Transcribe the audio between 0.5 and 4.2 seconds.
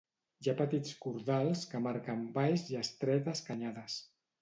ha petits cordals que marquen valls i estretes canyades.